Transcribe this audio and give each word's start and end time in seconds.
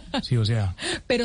Sí, 0.22 0.36
o 0.36 0.44
sea. 0.44 0.74
Pero, 1.06 1.24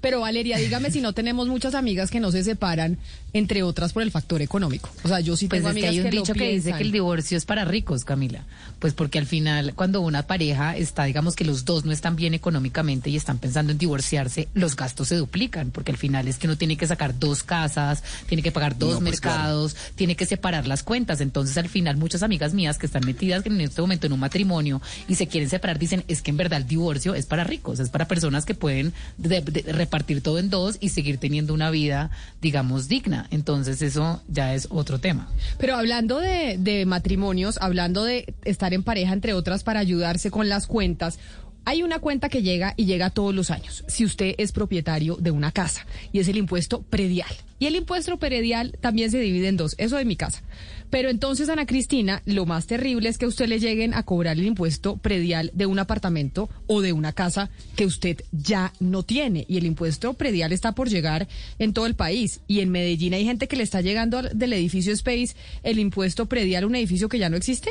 pero 0.00 0.20
Valeria, 0.20 0.58
dígame 0.58 0.90
si 0.90 1.00
no 1.00 1.12
tenemos 1.12 1.48
muchas 1.48 1.74
amigas 1.74 2.10
que 2.10 2.20
no 2.20 2.30
se 2.30 2.44
separan, 2.44 2.98
entre 3.32 3.62
otras 3.62 3.92
por 3.92 4.02
el 4.02 4.10
factor 4.10 4.42
económico. 4.42 4.90
O 5.02 5.08
sea, 5.08 5.20
yo 5.20 5.36
sí 5.36 5.48
pues 5.48 5.60
tengo 5.60 5.70
es 5.70 5.74
que 5.74 5.80
amigas 5.80 5.92
hay 5.92 6.00
un 6.00 6.10
que 6.10 6.16
lo 6.16 6.22
dicho 6.22 6.34
que 6.34 6.52
dice 6.52 6.72
que 6.72 6.82
el 6.82 6.92
divorcio 6.92 7.38
es 7.38 7.44
para 7.44 7.64
ricos, 7.64 8.04
Camila. 8.04 8.44
Pues 8.78 8.92
porque 8.94 9.18
al 9.18 9.26
final, 9.26 9.74
cuando 9.74 10.00
una 10.00 10.26
pareja 10.26 10.76
está, 10.76 11.04
digamos 11.04 11.36
que 11.36 11.44
los 11.44 11.64
dos 11.64 11.84
no 11.84 11.92
están 11.92 12.16
bien 12.16 12.34
económicamente 12.34 13.10
y 13.10 13.16
están 13.16 13.38
pensando 13.38 13.72
en 13.72 13.78
divorciarse, 13.78 14.48
los 14.54 14.76
gastos 14.76 15.08
se 15.08 15.16
duplican, 15.16 15.70
porque 15.70 15.92
al 15.92 15.98
final 15.98 16.28
es 16.28 16.38
que 16.38 16.46
uno 16.46 16.56
tiene 16.56 16.76
que 16.76 16.86
sacar 16.86 17.18
dos 17.18 17.42
casas, 17.42 18.02
tiene 18.28 18.42
que 18.42 18.52
pagar 18.52 18.78
dos 18.78 18.94
No, 18.94 19.00
pues, 19.00 19.12
mercados, 19.12 19.76
tiene 19.94 20.16
que 20.16 20.26
separar 20.26 20.66
las 20.66 20.82
cuentas. 20.82 21.20
Entonces, 21.20 21.56
al 21.58 21.68
final, 21.68 21.96
muchas 21.96 22.22
amigas 22.22 22.54
mías 22.54 22.78
que 22.78 22.86
están 22.86 23.04
metidas 23.04 23.44
en 23.46 23.60
este 23.60 23.80
momento 23.80 24.06
en 24.06 24.12
un 24.12 24.20
matrimonio 24.20 24.80
y 25.08 25.14
se 25.14 25.26
quieren 25.26 25.48
separar, 25.48 25.78
dicen, 25.78 26.04
es 26.08 26.22
que 26.22 26.30
en 26.30 26.36
verdad 26.36 26.60
el 26.60 26.66
divorcio 26.66 27.14
es 27.14 27.26
para 27.26 27.44
ricos, 27.44 27.80
es 27.80 27.90
para 27.90 28.03
personas 28.06 28.44
que 28.44 28.54
pueden 28.54 28.92
de- 29.18 29.40
de- 29.40 29.72
repartir 29.72 30.20
todo 30.22 30.38
en 30.38 30.50
dos 30.50 30.76
y 30.80 30.90
seguir 30.90 31.18
teniendo 31.18 31.54
una 31.54 31.70
vida, 31.70 32.10
digamos, 32.42 32.88
digna. 32.88 33.26
Entonces, 33.30 33.82
eso 33.82 34.22
ya 34.28 34.54
es 34.54 34.68
otro 34.70 34.98
tema. 34.98 35.28
Pero 35.58 35.76
hablando 35.76 36.20
de, 36.20 36.56
de 36.58 36.86
matrimonios, 36.86 37.58
hablando 37.60 38.04
de 38.04 38.34
estar 38.44 38.74
en 38.74 38.82
pareja, 38.82 39.12
entre 39.12 39.32
otras, 39.34 39.64
para 39.64 39.80
ayudarse 39.80 40.30
con 40.30 40.48
las 40.48 40.66
cuentas, 40.66 41.18
hay 41.66 41.82
una 41.82 41.98
cuenta 41.98 42.28
que 42.28 42.42
llega 42.42 42.74
y 42.76 42.84
llega 42.84 43.08
todos 43.08 43.34
los 43.34 43.50
años. 43.50 43.84
Si 43.88 44.04
usted 44.04 44.34
es 44.36 44.52
propietario 44.52 45.16
de 45.16 45.30
una 45.30 45.50
casa 45.50 45.86
y 46.12 46.18
es 46.18 46.28
el 46.28 46.36
impuesto 46.36 46.82
predial. 46.82 47.30
Y 47.58 47.66
el 47.66 47.76
impuesto 47.76 48.18
predial 48.18 48.76
también 48.82 49.10
se 49.10 49.18
divide 49.18 49.48
en 49.48 49.56
dos, 49.56 49.74
eso 49.78 49.96
de 49.96 50.04
mi 50.04 50.16
casa. 50.16 50.42
Pero 50.94 51.10
entonces, 51.10 51.48
Ana 51.48 51.66
Cristina, 51.66 52.22
lo 52.24 52.46
más 52.46 52.68
terrible 52.68 53.08
es 53.08 53.18
que 53.18 53.24
a 53.24 53.28
usted 53.28 53.48
le 53.48 53.58
lleguen 53.58 53.94
a 53.94 54.04
cobrar 54.04 54.38
el 54.38 54.46
impuesto 54.46 54.96
predial 54.96 55.50
de 55.52 55.66
un 55.66 55.80
apartamento 55.80 56.48
o 56.68 56.82
de 56.82 56.92
una 56.92 57.12
casa 57.12 57.50
que 57.74 57.84
usted 57.84 58.22
ya 58.30 58.72
no 58.78 59.02
tiene. 59.02 59.44
Y 59.48 59.56
el 59.56 59.66
impuesto 59.66 60.14
predial 60.14 60.52
está 60.52 60.70
por 60.70 60.88
llegar 60.88 61.26
en 61.58 61.72
todo 61.72 61.86
el 61.86 61.96
país. 61.96 62.42
Y 62.46 62.60
en 62.60 62.70
Medellín 62.70 63.12
hay 63.12 63.24
gente 63.24 63.48
que 63.48 63.56
le 63.56 63.64
está 63.64 63.80
llegando 63.80 64.22
del 64.22 64.52
edificio 64.52 64.92
Space 64.92 65.34
el 65.64 65.80
impuesto 65.80 66.26
predial 66.26 66.62
a 66.62 66.66
un 66.68 66.76
edificio 66.76 67.08
que 67.08 67.18
ya 67.18 67.28
no 67.28 67.36
existe. 67.36 67.70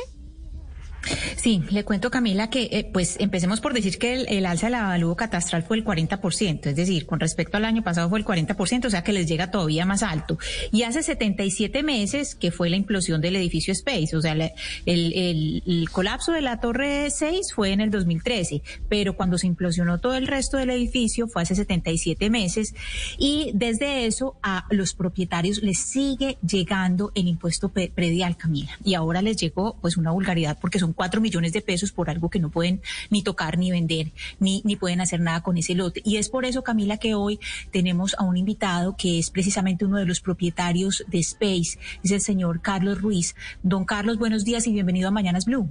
Sí, 1.36 1.62
le 1.70 1.84
cuento 1.84 2.10
Camila 2.10 2.50
que 2.50 2.68
eh, 2.72 2.90
pues 2.92 3.16
empecemos 3.18 3.60
por 3.60 3.74
decir 3.74 3.98
que 3.98 4.14
el, 4.14 4.26
el 4.28 4.46
alza 4.46 4.66
del 4.66 4.74
avalúo 4.76 5.16
catastral 5.16 5.62
fue 5.62 5.76
el 5.76 5.84
40%, 5.84 6.66
es 6.66 6.76
decir, 6.76 7.06
con 7.06 7.20
respecto 7.20 7.56
al 7.56 7.64
año 7.64 7.82
pasado 7.82 8.08
fue 8.08 8.18
el 8.18 8.24
40%, 8.24 8.86
o 8.86 8.90
sea 8.90 9.02
que 9.04 9.12
les 9.12 9.26
llega 9.26 9.50
todavía 9.50 9.84
más 9.84 10.02
alto. 10.02 10.38
Y 10.72 10.82
hace 10.84 11.02
77 11.02 11.82
meses 11.82 12.34
que 12.34 12.50
fue 12.50 12.70
la 12.70 12.76
implosión 12.76 13.20
del 13.20 13.36
edificio 13.36 13.72
Space, 13.72 14.16
o 14.16 14.20
sea, 14.22 14.32
el, 14.32 14.52
el- 14.86 15.88
colapso 15.92 16.32
de 16.32 16.40
la 16.40 16.60
Torre 16.60 17.10
6 17.10 17.52
fue 17.54 17.72
en 17.72 17.80
el 17.80 17.90
2013, 17.90 18.62
pero 18.88 19.14
cuando 19.16 19.38
se 19.38 19.46
implosionó 19.46 20.00
todo 20.00 20.14
el 20.14 20.26
resto 20.26 20.56
del 20.56 20.70
edificio 20.70 21.28
fue 21.28 21.42
hace 21.42 21.54
77 21.54 22.30
meses 22.30 22.74
y 23.18 23.50
desde 23.54 24.06
eso 24.06 24.36
a 24.42 24.64
los 24.70 24.94
propietarios 24.94 25.62
les 25.62 25.78
sigue 25.78 26.38
llegando 26.46 27.12
el 27.14 27.28
impuesto 27.28 27.70
predial, 27.70 28.36
Camila. 28.36 28.72
Y 28.84 28.94
ahora 28.94 29.20
les 29.22 29.36
llegó 29.36 29.76
pues 29.80 29.96
una 29.96 30.10
vulgaridad 30.10 30.58
porque 30.60 30.78
son 30.78 30.93
cuatro 30.94 31.20
millones 31.20 31.52
de 31.52 31.60
pesos 31.60 31.92
por 31.92 32.10
algo 32.10 32.30
que 32.30 32.38
no 32.38 32.50
pueden 32.50 32.80
ni 33.10 33.22
tocar 33.22 33.58
ni 33.58 33.70
vender, 33.70 34.12
ni, 34.38 34.62
ni 34.64 34.76
pueden 34.76 35.00
hacer 35.00 35.20
nada 35.20 35.42
con 35.42 35.56
ese 35.56 35.74
lote. 35.74 36.00
Y 36.04 36.16
es 36.16 36.28
por 36.28 36.44
eso, 36.44 36.62
Camila, 36.62 36.96
que 36.96 37.14
hoy 37.14 37.38
tenemos 37.70 38.14
a 38.18 38.24
un 38.24 38.36
invitado 38.36 38.96
que 38.96 39.18
es 39.18 39.30
precisamente 39.30 39.84
uno 39.84 39.98
de 39.98 40.06
los 40.06 40.20
propietarios 40.20 41.04
de 41.08 41.18
Space, 41.18 41.78
es 42.02 42.10
el 42.10 42.20
señor 42.20 42.60
Carlos 42.60 43.00
Ruiz. 43.00 43.34
Don 43.62 43.84
Carlos, 43.84 44.18
buenos 44.18 44.44
días 44.44 44.66
y 44.66 44.72
bienvenido 44.72 45.08
a 45.08 45.10
Mañanas 45.10 45.46
Blue. 45.46 45.68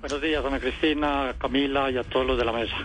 Buenos 0.00 0.20
días, 0.20 0.44
Ana 0.44 0.60
Cristina, 0.60 1.34
Camila 1.38 1.90
y 1.90 1.96
a 1.96 2.04
todos 2.04 2.26
los 2.26 2.38
de 2.38 2.44
la 2.44 2.52
mesa. 2.52 2.76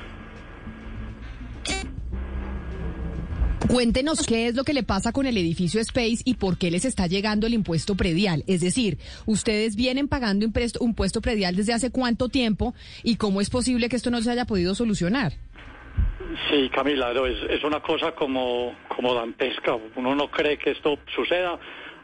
Cuéntenos 3.71 4.27
qué 4.27 4.47
es 4.47 4.55
lo 4.55 4.65
que 4.65 4.73
le 4.73 4.83
pasa 4.83 5.13
con 5.13 5.25
el 5.25 5.37
edificio 5.37 5.79
Space 5.79 6.23
y 6.25 6.35
por 6.35 6.57
qué 6.57 6.69
les 6.69 6.83
está 6.83 7.07
llegando 7.07 7.47
el 7.47 7.53
impuesto 7.53 7.95
predial. 7.95 8.43
Es 8.45 8.59
decir, 8.59 8.97
ustedes 9.25 9.77
vienen 9.77 10.09
pagando 10.09 10.43
impuesto, 10.43 10.83
impuesto 10.83 11.21
predial 11.21 11.55
desde 11.55 11.71
hace 11.71 11.89
cuánto 11.89 12.27
tiempo 12.27 12.73
y 13.01 13.15
cómo 13.15 13.39
es 13.39 13.49
posible 13.49 13.87
que 13.87 13.95
esto 13.95 14.11
no 14.11 14.21
se 14.21 14.29
haya 14.29 14.43
podido 14.43 14.75
solucionar. 14.75 15.31
Sí, 16.49 16.69
Camila, 16.69 17.13
es, 17.25 17.49
es 17.49 17.63
una 17.63 17.81
cosa 17.81 18.13
como, 18.13 18.75
como 18.93 19.13
dantesca. 19.13 19.77
Uno 19.95 20.15
no 20.15 20.29
cree 20.29 20.57
que 20.57 20.71
esto 20.71 20.99
suceda. 21.15 21.57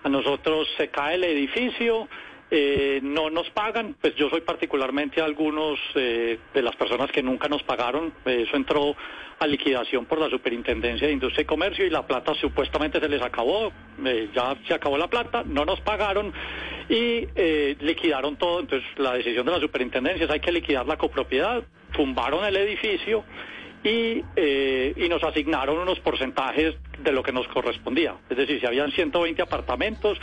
A 0.06 0.10
nosotros 0.10 0.70
se 0.78 0.88
cae 0.88 1.16
el 1.16 1.26
edificio, 1.26 2.08
eh, 2.50 3.00
no 3.04 3.30
nos 3.30 3.50
pagan. 3.50 3.96
Pues 4.00 4.16
yo 4.16 4.30
soy 4.30 4.42
particularmente 4.42 5.22
algunos 5.22 5.80
eh, 5.96 6.40
de 6.54 6.62
las 6.62 6.76
personas 6.76 7.12
que 7.12 7.22
nunca 7.22 7.48
nos 7.48 7.64
pagaron. 7.64 8.14
Eh, 8.26 8.46
Eso 8.48 8.56
entró 8.56 8.96
a 9.40 9.46
liquidación 9.46 10.06
por 10.06 10.20
la 10.20 10.30
Superintendencia 10.30 11.08
de 11.08 11.14
Industria 11.14 11.44
y 11.44 11.46
Comercio 11.46 11.86
y 11.86 11.90
la 11.90 12.08
plata 12.08 12.34
supuestamente 12.36 13.00
se 13.00 13.10
les 13.10 13.22
acabó. 13.22 13.72
Eh, 14.06 14.30
ya 14.34 14.56
se 14.68 14.74
acabó 14.74 14.98
la 14.98 15.08
plata, 15.08 15.44
no 15.46 15.66
nos 15.66 15.80
pagaron 15.82 16.34
y 16.90 17.28
eh, 17.36 17.76
liquidaron 17.80 18.38
todo. 18.38 18.62
Entonces 18.62 18.88
la 18.98 19.14
decisión 19.14 19.46
de 19.46 19.52
la 19.52 19.60
Superintendencia 19.60 20.26
es 20.26 20.32
hay 20.32 20.40
que 20.40 20.52
liquidar 20.52 20.86
la 20.86 20.98
copropiedad. 20.98 21.64
Tumbaron 21.94 22.46
el 22.46 22.56
edificio 22.58 23.24
y, 23.84 24.24
eh, 24.36 24.94
y 24.96 25.08
nos 25.08 25.24
asignaron 25.24 25.78
unos 25.78 26.00
porcentajes 26.00 26.76
de 27.04 27.12
lo 27.12 27.22
que 27.24 27.32
nos 27.32 27.48
correspondía. 27.50 28.16
Es 28.30 28.38
decir, 28.38 28.60
si 28.60 28.66
habían 28.66 28.92
120 28.92 29.42
apartamentos, 29.42 30.18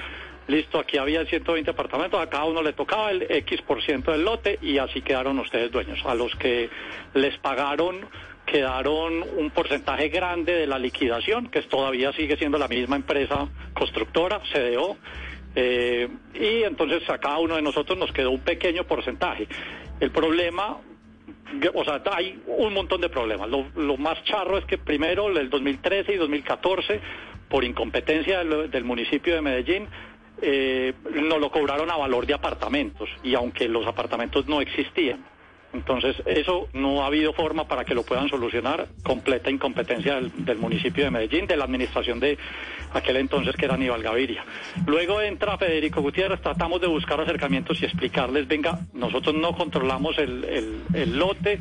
listo, 0.47 0.79
aquí 0.79 0.99
había 0.99 1.25
120 1.25 1.71
apartamentos, 1.71 2.21
a 2.21 2.29
cada 2.29 2.45
uno 2.45 2.63
le 2.63 2.73
tocaba 2.73 3.11
el 3.11 3.27
X 3.29 3.63
por 3.63 3.83
ciento 3.83 4.13
del 4.13 4.25
lote 4.25 4.59
y 4.61 4.79
así 4.79 5.03
quedaron 5.03 5.39
ustedes 5.39 5.71
dueños. 5.71 6.05
A 6.05 6.15
los 6.15 6.35
que 6.37 6.71
les 7.15 7.37
pagaron 7.39 8.07
quedaron 8.47 9.25
un 9.37 9.51
porcentaje 9.51 10.09
grande 10.09 10.53
de 10.53 10.67
la 10.67 10.79
liquidación, 10.79 11.49
que 11.49 11.63
todavía 11.63 12.13
sigue 12.13 12.37
siendo 12.37 12.59
la 12.59 12.69
misma 12.69 12.97
empresa 12.97 13.49
constructora, 13.73 14.41
CDO, 14.53 14.99
eh, 15.57 16.09
y 16.35 16.63
entonces 16.63 17.09
a 17.09 17.19
cada 17.19 17.39
uno 17.39 17.57
de 17.57 17.63
nosotros 17.63 17.97
nos 17.99 18.13
quedó 18.13 18.31
un 18.31 18.41
pequeño 18.41 18.85
porcentaje. 18.85 19.49
El 20.01 20.11
problema 20.11 20.79
o 21.75 21.85
sea, 21.85 22.03
hay 22.13 22.41
un 22.47 22.75
montón 22.75 23.01
de 23.01 23.09
problemas. 23.09 23.49
Lo, 23.49 23.67
lo, 23.77 23.97
más 23.97 24.23
charro 24.25 24.59
es 24.59 24.65
que 24.65 24.79
primero, 24.79 25.29
el 25.29 25.51
2013 25.51 26.15
y 26.15 26.17
2014, 26.17 27.01
por 27.49 27.65
incompetencia 27.65 28.41
del, 28.41 28.71
del 28.71 28.85
municipio 28.85 29.35
de 29.35 29.41
Medellín, 29.41 29.89
eh, 30.43 30.95
lo 31.39 31.51
cobraron 31.51 31.91
a 31.91 31.97
valor 31.97 32.27
de 32.27 32.35
apartamentos, 32.35 33.09
y 33.23 33.35
aunque 33.35 33.69
los 33.69 33.87
apartamentos 33.87 34.47
no 34.47 34.61
existían. 34.61 35.25
Entonces, 35.75 36.17
eso 36.25 36.69
no 36.73 37.03
ha 37.03 37.07
habido 37.07 37.33
forma 37.33 37.67
para 37.67 37.85
que 37.85 37.95
lo 37.95 38.05
puedan 38.05 38.29
solucionar. 38.29 38.87
Completa 39.03 39.51
incompetencia 39.51 40.21
del, 40.21 40.59
municipio 40.59 41.05
de 41.05 41.11
Medellín, 41.11 41.47
de 41.47 41.57
la 41.57 41.65
administración 41.65 42.21
de 42.21 42.39
aquel 42.93 43.17
entonces 43.17 43.57
que 43.57 43.65
era 43.65 43.75
Aníbal 43.75 44.03
Gaviria. 44.03 44.45
Luego 44.87 45.21
entra 45.21 45.59
Federico 45.59 46.01
Gutiérrez, 46.01 46.41
tratamos 46.41 46.81
de 46.81 46.87
buscar 46.87 47.21
acercamientos 47.21 47.83
y 47.83 47.87
explicarles, 47.87 48.47
venga, 48.47 48.79
nosotros 48.93 49.35
no 49.35 49.53
controlamos 49.57 50.17
el, 50.19 50.81
el, 50.95 51.19
lote, 51.19 51.59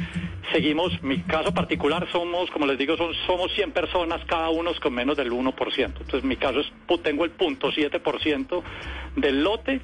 seguimos, 0.52 1.02
mi 1.02 1.22
caso 1.24 1.52
particular 1.54 2.08
somos, 2.12 2.52
como 2.52 2.68
les 2.68 2.78
digo, 2.78 2.96
son, 2.96 3.14
somos 3.26 3.52
100 3.54 3.72
personas, 3.72 4.24
cada 4.26 4.50
uno 4.50 4.72
con 4.80 4.94
menos 4.94 5.18
del 5.18 5.32
1%. 5.32 5.54
Entonces, 5.78 6.24
mi 6.24 6.36
caso 6.36 6.60
es, 6.60 6.72
tengo 7.02 7.26
el 7.26 7.32
punto 7.32 7.72
7% 7.72 8.64
del 9.16 9.44
lote 9.44 9.82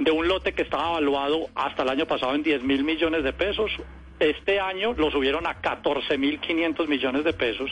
de 0.00 0.10
un 0.10 0.26
lote 0.26 0.54
que 0.54 0.62
estaba 0.62 0.90
evaluado 0.90 1.48
hasta 1.54 1.82
el 1.82 1.90
año 1.90 2.06
pasado 2.06 2.34
en 2.34 2.42
10 2.42 2.62
mil 2.62 2.84
millones 2.84 3.22
de 3.22 3.34
pesos. 3.34 3.70
Este 4.18 4.58
año 4.58 4.94
lo 4.94 5.10
subieron 5.10 5.46
a 5.46 5.60
14 5.60 6.16
mil 6.16 6.40
500 6.40 6.88
millones 6.88 7.22
de 7.22 7.34
pesos. 7.34 7.70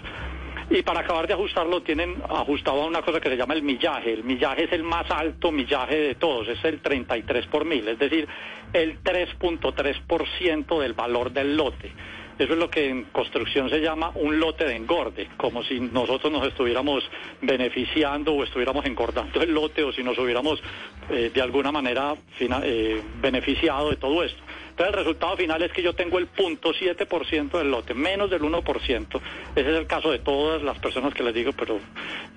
Y 0.71 0.83
para 0.83 1.00
acabar 1.00 1.27
de 1.27 1.33
ajustarlo 1.33 1.81
tienen 1.83 2.22
ajustado 2.28 2.83
a 2.83 2.87
una 2.87 3.00
cosa 3.00 3.21
que 3.21 3.31
se 3.31 3.37
llama 3.38 3.55
el 3.55 3.62
millaje. 3.62 4.12
El 4.12 4.25
millaje 4.25 4.65
es 4.65 4.72
el 4.72 4.83
más 4.83 5.11
alto 5.11 5.50
millaje 5.50 5.97
de 5.97 6.15
todos, 6.17 6.47
es 6.49 6.62
el 6.65 6.81
33 6.83 7.47
por 7.47 7.65
mil, 7.65 7.88
es 7.88 7.99
decir, 7.99 8.28
el 8.75 9.03
3.3% 9.03 10.78
del 10.81 10.93
valor 10.93 11.33
del 11.33 11.56
lote. 11.56 11.91
Eso 12.38 12.53
es 12.53 12.59
lo 12.59 12.71
que 12.71 12.88
en 12.88 13.04
construcción 13.04 13.69
se 13.69 13.81
llama 13.81 14.12
un 14.15 14.38
lote 14.38 14.65
de 14.65 14.76
engorde, 14.76 15.29
como 15.37 15.64
si 15.64 15.81
nosotros 15.81 16.32
nos 16.32 16.46
estuviéramos 16.46 17.02
beneficiando 17.43 18.32
o 18.32 18.44
estuviéramos 18.44 18.85
engordando 18.87 19.43
el 19.43 19.52
lote 19.52 19.82
o 19.82 19.93
si 19.93 20.05
nos 20.05 20.17
hubiéramos 20.19 20.62
eh, 21.11 21.31
de 21.35 21.43
alguna 21.43 21.73
manera 21.73 22.14
fina, 22.37 22.61
eh, 22.62 23.02
beneficiado 23.20 23.90
de 23.90 23.96
todo 23.96 24.23
esto. 24.23 24.40
Entonces 24.70 24.94
el 24.94 24.99
resultado 25.00 25.37
final 25.37 25.61
es 25.62 25.73
que 25.73 25.82
yo 25.82 25.93
tengo 25.93 26.19
el 26.19 26.29
punto 26.29 26.73
7% 26.73 27.58
del 27.58 27.69
lote, 27.69 27.94
menos 27.94 28.31
del 28.31 28.43
1%. 28.43 29.20
Ese 29.56 29.70
es 29.73 29.76
el 29.76 29.88
caso 29.88 30.12
de 30.12 30.20
todas 30.20 30.62
las 30.62 30.79
personas 30.79 31.12
que 31.14 31.25
les 31.25 31.34
digo, 31.34 31.50
pero... 31.52 31.81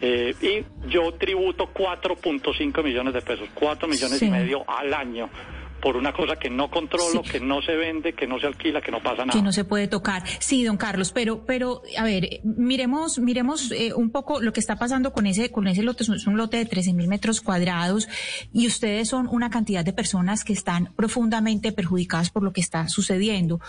Eh, 0.01 0.33
y 0.41 0.89
yo 0.89 1.13
tributo 1.13 1.69
4.5 1.71 2.83
millones 2.83 3.13
de 3.13 3.21
pesos, 3.21 3.47
4 3.53 3.87
millones 3.87 4.17
sí. 4.17 4.25
y 4.25 4.31
medio 4.31 4.63
al 4.67 4.91
año 4.91 5.29
por 5.81 5.97
una 5.97 6.13
cosa 6.13 6.37
que 6.37 6.49
no 6.49 6.69
controlo, 6.69 7.23
sí. 7.23 7.31
que 7.31 7.39
no 7.39 7.61
se 7.61 7.75
vende, 7.75 8.13
que 8.13 8.27
no 8.27 8.39
se 8.39 8.47
alquila, 8.47 8.81
que 8.81 8.91
no 8.91 9.01
pasa 9.01 9.25
nada. 9.25 9.37
Que 9.37 9.43
no 9.43 9.51
se 9.51 9.65
puede 9.65 9.87
tocar. 9.87 10.23
Sí, 10.39 10.63
don 10.63 10.77
Carlos, 10.77 11.11
pero, 11.11 11.45
pero, 11.45 11.81
a 11.97 12.03
ver, 12.03 12.41
miremos, 12.43 13.19
miremos 13.19 13.71
eh, 13.71 13.93
un 13.93 14.11
poco 14.11 14.41
lo 14.41 14.53
que 14.53 14.59
está 14.59 14.77
pasando 14.77 15.11
con 15.11 15.25
ese, 15.25 15.51
con 15.51 15.67
ese 15.67 15.83
lote. 15.83 16.03
Es 16.03 16.27
un 16.27 16.37
lote 16.37 16.57
de 16.57 16.65
13 16.65 16.93
mil 16.93 17.07
metros 17.07 17.41
cuadrados 17.41 18.07
y 18.53 18.67
ustedes 18.67 19.09
son 19.09 19.27
una 19.27 19.49
cantidad 19.49 19.83
de 19.83 19.93
personas 19.93 20.43
que 20.43 20.53
están 20.53 20.93
profundamente 20.95 21.71
perjudicadas 21.71 22.29
por 22.29 22.43
lo 22.43 22.53
que 22.53 22.61
está 22.61 22.87
sucediendo. 22.87 23.59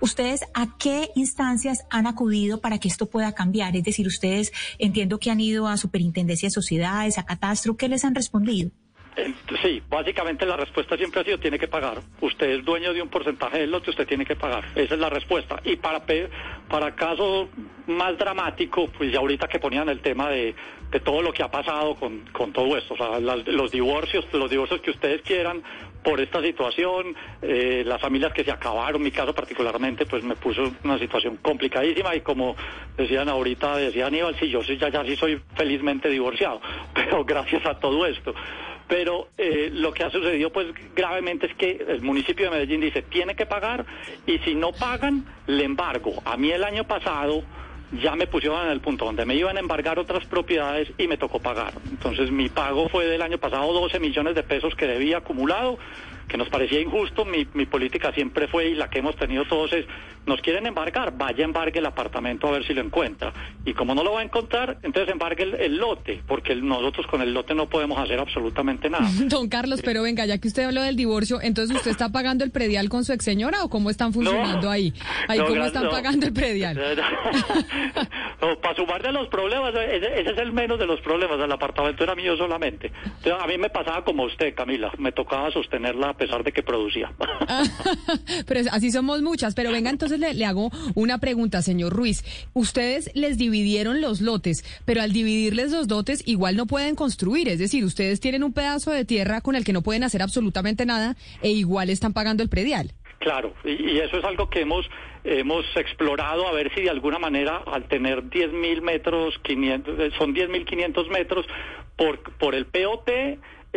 ¿Ustedes 0.00 0.44
a 0.52 0.76
qué 0.76 1.10
instancias 1.14 1.86
han 1.90 2.06
acudido 2.06 2.60
para 2.60 2.78
que 2.78 2.88
esto 2.88 3.06
pueda 3.06 3.32
cambiar? 3.32 3.76
Es 3.76 3.84
decir, 3.84 4.06
ustedes 4.06 4.52
entiendo 4.78 5.18
que 5.18 5.30
han 5.30 5.40
ido 5.40 5.68
a 5.68 5.76
Superintendencia 5.78 6.48
de 6.48 6.52
Sociedades, 6.52 7.16
a 7.18 7.24
Catastro, 7.24 7.76
¿qué 7.76 7.88
les 7.88 8.04
han 8.04 8.14
respondido? 8.14 8.70
Sí, 9.62 9.82
básicamente 9.88 10.44
la 10.44 10.56
respuesta 10.56 10.96
siempre 10.96 11.20
ha 11.20 11.24
sido 11.24 11.38
tiene 11.38 11.58
que 11.58 11.68
pagar. 11.68 11.98
Usted 12.20 12.50
es 12.50 12.64
dueño 12.64 12.92
de 12.92 13.00
un 13.00 13.08
porcentaje 13.08 13.60
del 13.60 13.70
lote, 13.70 13.90
usted 13.90 14.06
tiene 14.06 14.26
que 14.26 14.36
pagar. 14.36 14.64
Esa 14.74 14.94
es 14.94 15.00
la 15.00 15.08
respuesta. 15.08 15.60
Y 15.64 15.76
para 15.76 16.04
para 16.68 16.94
caso 16.94 17.48
más 17.86 18.18
dramático, 18.18 18.88
pues 18.88 19.10
ya 19.10 19.18
ahorita 19.18 19.48
que 19.48 19.58
ponían 19.58 19.88
el 19.88 20.00
tema 20.00 20.28
de, 20.28 20.54
de 20.90 21.00
todo 21.00 21.22
lo 21.22 21.32
que 21.32 21.42
ha 21.42 21.50
pasado 21.50 21.94
con, 21.94 22.20
con 22.32 22.52
todo 22.52 22.76
esto, 22.76 22.94
o 22.94 22.96
sea, 22.96 23.18
los 23.18 23.70
divorcios, 23.70 24.26
los 24.32 24.50
divorcios 24.50 24.80
que 24.80 24.90
ustedes 24.90 25.22
quieran 25.22 25.62
por 26.02 26.20
esta 26.20 26.40
situación, 26.40 27.16
eh, 27.42 27.82
las 27.84 28.00
familias 28.00 28.32
que 28.32 28.44
se 28.44 28.52
acabaron, 28.52 29.02
mi 29.02 29.10
caso 29.10 29.34
particularmente, 29.34 30.06
pues 30.06 30.22
me 30.22 30.36
puso 30.36 30.72
una 30.84 30.98
situación 30.98 31.38
complicadísima 31.38 32.14
y 32.14 32.20
como 32.20 32.54
decían 32.96 33.28
ahorita, 33.28 33.76
decía 33.76 34.06
Aníbal, 34.06 34.36
sí, 34.38 34.48
yo 34.48 34.62
ya, 34.62 34.88
ya 34.88 35.04
sí 35.04 35.16
soy 35.16 35.40
felizmente 35.56 36.08
divorciado, 36.08 36.60
pero 36.94 37.24
gracias 37.24 37.66
a 37.66 37.78
todo 37.80 38.06
esto. 38.06 38.34
Pero 38.88 39.28
eh, 39.36 39.70
lo 39.72 39.92
que 39.92 40.04
ha 40.04 40.10
sucedido 40.10 40.50
pues 40.50 40.68
gravemente 40.94 41.46
es 41.46 41.54
que 41.54 41.84
el 41.88 42.02
municipio 42.02 42.46
de 42.46 42.50
Medellín 42.52 42.80
dice 42.80 43.02
tiene 43.02 43.34
que 43.34 43.46
pagar 43.46 43.84
y 44.26 44.38
si 44.38 44.54
no 44.54 44.72
pagan, 44.72 45.24
le 45.46 45.64
embargo. 45.64 46.22
A 46.24 46.36
mí 46.36 46.50
el 46.50 46.62
año 46.62 46.84
pasado 46.84 47.42
ya 47.92 48.16
me 48.16 48.26
pusieron 48.26 48.64
en 48.66 48.72
el 48.72 48.80
punto 48.80 49.04
donde 49.04 49.24
me 49.24 49.34
iban 49.34 49.56
a 49.56 49.60
embargar 49.60 49.98
otras 49.98 50.26
propiedades 50.26 50.88
y 50.98 51.06
me 51.06 51.16
tocó 51.16 51.40
pagar. 51.40 51.74
Entonces 51.88 52.30
mi 52.30 52.48
pago 52.48 52.88
fue 52.88 53.06
del 53.06 53.22
año 53.22 53.38
pasado 53.38 53.72
12 53.72 54.00
millones 54.00 54.34
de 54.34 54.42
pesos 54.42 54.74
que 54.74 54.86
debía 54.86 55.18
acumulado 55.18 55.78
que 56.28 56.36
nos 56.36 56.48
parecía 56.48 56.80
injusto. 56.80 57.24
Mi, 57.24 57.46
mi 57.54 57.66
política 57.66 58.12
siempre 58.12 58.48
fue, 58.48 58.68
y 58.68 58.74
la 58.74 58.90
que 58.90 58.98
hemos 58.98 59.16
tenido 59.16 59.44
todos 59.44 59.72
es, 59.72 59.86
nos 60.26 60.40
quieren 60.40 60.66
embargar, 60.66 61.16
vaya 61.16 61.44
embargue 61.44 61.78
el 61.78 61.86
apartamento 61.86 62.48
a 62.48 62.50
ver 62.50 62.66
si 62.66 62.74
lo 62.74 62.82
encuentra. 62.82 63.32
Y 63.64 63.74
como 63.74 63.94
no 63.94 64.02
lo 64.02 64.12
va 64.12 64.20
a 64.20 64.22
encontrar, 64.24 64.78
entonces 64.82 65.12
embargue 65.12 65.44
el, 65.44 65.76
lote, 65.76 66.20
porque 66.26 66.54
nosotros 66.56 67.06
con 67.06 67.22
el 67.22 67.32
lote 67.32 67.54
no 67.54 67.68
podemos 67.68 67.98
hacer 67.98 68.18
absolutamente 68.18 68.90
nada. 68.90 69.08
Don 69.26 69.48
Carlos, 69.48 69.80
pero 69.84 70.02
venga, 70.02 70.26
ya 70.26 70.38
que 70.38 70.48
usted 70.48 70.64
habló 70.64 70.82
del 70.82 70.96
divorcio, 70.96 71.40
entonces 71.40 71.76
usted 71.76 71.92
está 71.92 72.10
pagando 72.10 72.44
el 72.44 72.50
predial 72.50 72.88
con 72.88 73.04
su 73.04 73.12
ex 73.12 73.24
señora 73.24 73.62
o 73.62 73.70
cómo 73.70 73.88
están 73.88 74.12
funcionando 74.12 74.68
ahí? 74.68 74.92
ahí 75.28 75.38
¿Cómo 75.38 75.64
están 75.64 75.88
pagando 75.88 76.26
el 76.26 76.32
predial? 76.32 76.76
para 78.62 78.74
sumarle 78.74 79.08
a 79.08 79.12
los 79.12 79.28
problemas, 79.28 79.74
ese, 79.74 80.20
ese, 80.20 80.30
es 80.30 80.38
el 80.38 80.52
menos 80.52 80.78
de 80.78 80.86
los 80.86 81.00
problemas, 81.00 81.38
el 81.38 81.52
apartamento 81.52 82.02
era 82.02 82.14
mío 82.14 82.36
solamente. 82.36 82.90
Entonces, 83.04 83.34
a 83.40 83.46
mí 83.46 83.58
me 83.58 83.70
pasaba 83.70 84.04
como 84.04 84.24
usted, 84.24 84.54
Camila, 84.54 84.92
me 84.98 85.12
tocaba 85.12 85.50
sostenerla 85.52 86.10
a 86.10 86.15
pesar 86.16 86.44
de 86.44 86.52
que 86.52 86.62
producía. 86.62 87.12
pero 88.46 88.60
así 88.72 88.90
somos 88.90 89.22
muchas. 89.22 89.54
Pero 89.54 89.70
venga, 89.70 89.90
entonces 89.90 90.18
le, 90.18 90.44
hago 90.44 90.70
una 90.94 91.18
pregunta, 91.18 91.62
señor 91.62 91.92
Ruiz. 91.92 92.24
Ustedes 92.54 93.10
les 93.14 93.38
dividieron 93.38 94.00
los 94.00 94.20
lotes, 94.20 94.64
pero 94.84 95.02
al 95.02 95.12
dividirles 95.12 95.72
los 95.72 95.88
lotes 95.88 96.26
igual 96.26 96.56
no 96.56 96.66
pueden 96.66 96.94
construir. 96.94 97.48
Es 97.48 97.58
decir, 97.58 97.84
ustedes 97.84 98.20
tienen 98.20 98.44
un 98.44 98.52
pedazo 98.52 98.90
de 98.90 99.04
tierra 99.04 99.40
con 99.40 99.56
el 99.56 99.64
que 99.64 99.72
no 99.72 99.82
pueden 99.82 100.04
hacer 100.04 100.22
absolutamente 100.22 100.86
nada 100.86 101.16
e 101.42 101.50
igual 101.50 101.90
están 101.90 102.12
pagando 102.12 102.42
el 102.42 102.48
predial. 102.48 102.92
Claro, 103.18 103.54
y, 103.64 103.98
eso 103.98 104.18
es 104.18 104.24
algo 104.24 104.50
que 104.50 104.60
hemos 104.60 104.88
hemos 105.24 105.64
explorado 105.76 106.46
a 106.46 106.52
ver 106.52 106.72
si 106.72 106.82
de 106.82 106.90
alguna 106.90 107.18
manera 107.18 107.56
al 107.66 107.88
tener 107.88 108.22
10.000 108.30 108.80
metros, 108.80 109.36
500, 109.42 110.14
son 110.16 110.34
10.500 110.34 111.08
metros 111.08 111.46
por, 111.96 112.20
por 112.38 112.54
el 112.54 112.66
POT 112.66 113.10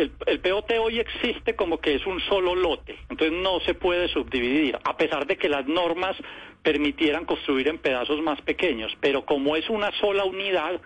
el, 0.02 0.12
el, 0.26 0.40
POT 0.40 0.72
hoy 0.80 1.00
existe 1.00 1.54
como 1.54 1.78
que 1.78 1.94
es 1.94 2.06
un 2.06 2.20
solo 2.20 2.54
lote, 2.54 2.96
entonces 3.08 3.36
no 3.38 3.60
se 3.60 3.74
puede 3.74 4.08
subdividir, 4.08 4.78
a 4.82 4.96
pesar 4.96 5.26
de 5.26 5.36
que 5.36 5.48
las 5.48 5.66
normas 5.66 6.16
permitieran 6.62 7.24
construir 7.24 7.68
en 7.68 7.78
pedazos 7.78 8.20
más 8.22 8.40
pequeños, 8.42 8.92
pero 9.00 9.24
como 9.24 9.56
es 9.56 9.68
una 9.70 9.90
sola 10.00 10.24
unidad 10.24 10.80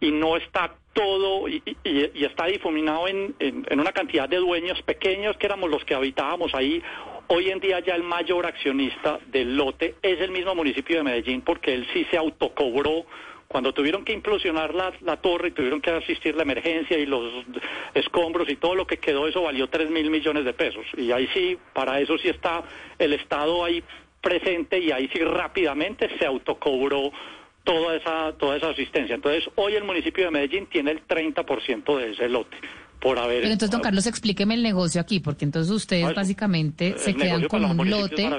y 0.00 0.10
no 0.10 0.36
está 0.36 0.76
todo 0.92 1.48
y, 1.48 1.62
está 1.84 2.46
difuminado 2.46 3.08
en, 3.08 3.34
en, 3.38 3.80
una 3.80 3.92
cantidad 3.92 4.28
de 4.28 4.36
dueños 4.36 4.80
pequeños 4.82 5.36
que 5.36 5.46
éramos 5.46 5.70
los 5.70 5.84
que 5.84 5.94
habitábamos 5.94 6.54
ahí, 6.54 6.82
hoy 7.28 7.50
en 7.50 7.60
día 7.60 7.80
ya 7.80 7.94
el 7.94 8.02
mayor 8.02 8.46
accionista 8.46 9.18
del 9.26 9.56
lote 9.56 9.96
es 10.02 10.20
el 10.20 10.30
mismo 10.30 10.54
municipio 10.54 10.98
de 10.98 11.02
Medellín 11.02 11.42
porque 11.42 11.74
él 11.74 11.86
sí 11.92 12.06
se 12.10 12.16
autocobró 12.16 13.06
cuando 13.48 13.72
tuvieron 13.72 14.04
que 14.04 14.12
implosionar 14.12 14.74
la, 14.74 14.92
la, 15.00 15.16
torre 15.18 15.48
y 15.48 15.50
tuvieron 15.52 15.80
que 15.80 15.90
asistir 15.90 16.34
la 16.34 16.42
emergencia 16.42 16.98
y 16.98 17.06
los 17.06 17.44
escombros 17.94 18.48
y 18.48 18.56
todo 18.56 18.74
lo 18.74 18.86
que 18.86 18.96
quedó, 18.96 19.28
eso 19.28 19.42
valió 19.42 19.68
3 19.68 19.90
mil 19.90 20.10
millones 20.10 20.44
de 20.44 20.52
pesos. 20.52 20.84
Y 20.96 21.12
ahí 21.12 21.28
sí, 21.32 21.56
para 21.72 22.00
eso 22.00 22.18
sí 22.18 22.28
está 22.28 22.62
el 22.98 23.12
Estado 23.12 23.64
ahí 23.64 23.82
presente 24.20 24.78
y 24.78 24.90
ahí 24.90 25.08
sí 25.12 25.20
rápidamente 25.20 26.08
se 26.18 26.26
autocobró 26.26 27.12
toda 27.64 27.96
esa, 27.96 28.32
toda 28.38 28.56
esa 28.56 28.70
asistencia. 28.70 29.14
Entonces, 29.14 29.48
hoy 29.56 29.74
el 29.74 29.84
municipio 29.84 30.24
de 30.24 30.30
Medellín 30.30 30.66
tiene 30.66 30.92
el 30.92 31.06
30% 31.06 31.96
de 31.96 32.12
ese 32.12 32.28
lote. 32.28 32.56
Pero 33.42 33.52
entonces, 33.52 33.70
don 33.70 33.80
Carlos, 33.82 34.06
explíqueme 34.06 34.54
el 34.54 34.62
negocio 34.62 35.00
aquí, 35.00 35.20
porque 35.20 35.44
entonces 35.44 35.70
ustedes 35.70 36.14
básicamente 36.14 36.96
se 36.98 37.14
quedan 37.14 37.46
con 37.48 37.64
un 37.64 37.90
lote. 37.90 38.30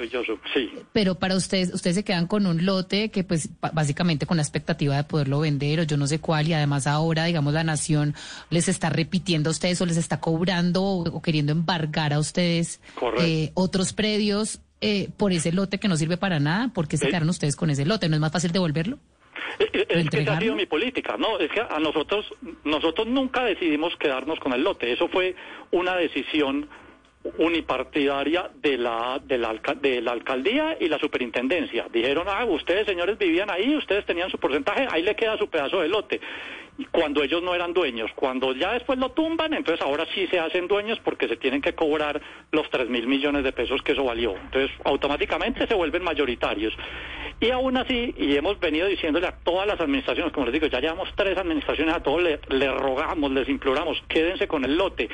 Pero 0.92 1.16
para 1.16 1.36
ustedes, 1.36 1.74
ustedes 1.74 1.98
se 1.98 2.04
quedan 2.04 2.26
con 2.26 2.48
un 2.48 2.66
lote 2.66 3.10
que, 3.10 3.24
pues, 3.24 3.50
básicamente 3.74 4.26
con 4.26 4.38
la 4.38 4.44
expectativa 4.44 4.96
de 4.96 5.04
poderlo 5.04 5.40
vender 5.40 5.82
o 5.82 5.84
yo 5.84 5.98
no 5.98 6.08
sé 6.08 6.20
cuál, 6.20 6.48
y 6.48 6.54
además 6.54 6.88
ahora, 6.88 7.26
digamos, 7.26 7.54
la 7.54 7.64
nación 7.64 8.16
les 8.50 8.68
está 8.68 8.90
repitiendo 8.90 9.50
a 9.50 9.52
ustedes 9.52 9.80
o 9.82 9.86
les 9.86 9.98
está 9.98 10.20
cobrando 10.20 10.84
o, 10.84 11.22
queriendo 11.22 11.52
embargar 11.52 12.14
a 12.14 12.20
ustedes 12.20 12.80
eh, 13.20 13.52
otros 13.54 13.94
predios 13.94 14.60
eh, 14.82 15.10
por 15.16 15.32
ese 15.32 15.52
lote 15.52 15.80
que 15.80 15.88
no 15.88 15.98
sirve 15.98 16.18
para 16.18 16.40
nada. 16.40 16.70
¿Por 16.74 16.88
qué 16.88 16.98
se 16.98 17.08
quedaron 17.08 17.30
ustedes 17.30 17.56
con 17.56 17.70
ese 17.70 17.86
lote? 17.86 18.10
¿No 18.10 18.16
es 18.16 18.22
más 18.22 18.32
fácil 18.32 18.52
devolverlo? 18.52 19.00
Es, 19.60 20.10
que 20.10 20.20
esa 20.20 20.38
ha 20.38 20.40
sido 20.40 20.56
mi 20.56 20.66
política, 20.66 21.16
¿no? 21.18 21.40
Es 21.40 21.52
que 21.52 21.62
a 21.62 21.80
nosotros, 21.80 22.26
nosotros 22.64 23.08
nunca 23.08 23.44
decidimos 23.44 23.96
quedarnos 23.98 24.40
con 24.40 24.54
el 24.54 24.64
lote. 24.64 24.92
Eso 24.92 25.08
fue 25.08 25.36
una 25.72 25.96
decisión 25.96 26.68
unipartidaria 27.38 28.52
de 28.62 28.78
la, 28.78 29.20
de 29.24 29.38
la, 29.38 29.54
de 29.82 30.02
la 30.02 30.12
alcaldía 30.12 30.78
y 30.80 30.88
la 30.88 31.00
superintendencia. 31.00 31.88
Dijeron, 31.92 32.28
ah, 32.30 32.46
ustedes 32.46 32.86
señores 32.86 33.18
vivían 33.18 33.50
ahí, 33.50 33.76
ustedes 33.76 34.06
tenían 34.06 34.30
su 34.30 34.38
porcentaje, 34.38 34.88
ahí 34.92 35.02
le 35.02 35.16
queda 35.16 35.38
su 35.38 35.48
pedazo 35.50 35.82
de 35.82 35.88
lote. 35.88 36.22
Cuando 36.92 37.24
ellos 37.24 37.42
no 37.42 37.56
eran 37.56 37.74
dueños, 37.74 38.12
cuando 38.16 38.54
ya 38.54 38.74
después 38.74 39.00
lo 39.00 39.12
tumban, 39.12 39.54
entonces 39.54 39.82
ahora 39.86 40.06
sí 40.14 40.28
se 40.28 40.40
hacen 40.40 40.68
dueños 40.68 41.00
porque 41.04 41.28
se 41.28 41.38
tienen 41.38 41.62
que 41.62 41.74
cobrar 41.74 42.22
los 42.52 42.70
tres 42.70 42.90
mil 42.90 43.08
millones 43.08 43.44
de 43.46 43.54
pesos 43.54 43.82
que 43.82 43.94
eso 43.94 44.04
valió. 44.04 44.36
Entonces 44.36 44.72
automáticamente 44.84 45.68
se 45.68 45.74
vuelven 45.74 46.04
mayoritarios. 46.04 46.74
Y 47.40 47.50
aún 47.52 47.78
así, 47.78 48.14
y 48.18 48.36
hemos 48.36 48.60
venido 48.60 48.88
diciéndole 48.88 49.28
a 49.28 49.38
todas 49.44 49.68
las 49.68 49.80
administraciones, 49.80 50.34
como 50.34 50.48
les 50.48 50.54
digo, 50.54 50.68
ya 50.68 50.80
llevamos 50.80 51.10
tres 51.16 51.38
administraciones, 51.38 51.96
a 51.96 52.04
todos 52.04 52.22
les 52.24 52.74
rogamos, 52.74 53.32
les 53.32 53.48
imploramos, 53.48 54.02
quédense 54.08 54.48
con 54.48 54.64
el 54.66 54.76
lote. 54.76 55.10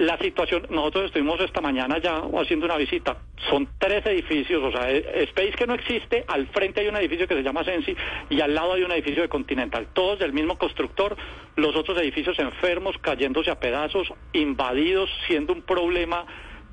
La 0.00 0.16
situación, 0.16 0.66
nosotros 0.70 1.04
estuvimos 1.04 1.38
esta 1.40 1.60
mañana 1.60 1.98
ya 1.98 2.22
haciendo 2.40 2.64
una 2.64 2.78
visita, 2.78 3.18
son 3.50 3.68
tres 3.78 4.06
edificios, 4.06 4.62
o 4.62 4.72
sea, 4.72 4.90
Space 4.90 5.50
que 5.50 5.66
no 5.66 5.74
existe, 5.74 6.24
al 6.26 6.46
frente 6.46 6.80
hay 6.80 6.88
un 6.88 6.96
edificio 6.96 7.28
que 7.28 7.34
se 7.34 7.42
llama 7.42 7.64
Sensi 7.64 7.94
y 8.30 8.40
al 8.40 8.54
lado 8.54 8.72
hay 8.72 8.82
un 8.82 8.92
edificio 8.92 9.20
de 9.20 9.28
Continental, 9.28 9.88
todos 9.92 10.18
del 10.18 10.32
mismo 10.32 10.56
constructor, 10.56 11.18
los 11.56 11.76
otros 11.76 11.98
edificios 11.98 12.38
enfermos, 12.38 12.96
cayéndose 12.96 13.50
a 13.50 13.60
pedazos, 13.60 14.10
invadidos, 14.32 15.10
siendo 15.26 15.52
un 15.52 15.60
problema 15.60 16.24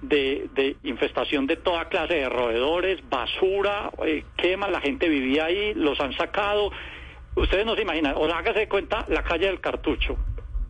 de, 0.01 0.77
infestación 0.83 1.47
de 1.47 1.57
toda 1.57 1.89
clase 1.89 2.13
de 2.13 2.29
roedores, 2.29 3.01
basura, 3.09 3.91
eh, 4.05 4.23
quema, 4.37 4.69
la 4.69 4.79
gente 4.79 5.09
vivía 5.09 5.47
ahí, 5.47 5.73
los 5.73 5.99
han 5.99 6.13
sacado. 6.13 6.71
Ustedes 7.35 7.65
no 7.65 7.75
se 7.75 7.81
imaginan, 7.81 8.13
o 8.15 8.23
hágase 8.33 8.59
de 8.59 8.69
cuenta 8.69 9.03
la 9.09 9.23
calle 9.23 9.47
del 9.47 9.59
cartucho, 9.59 10.17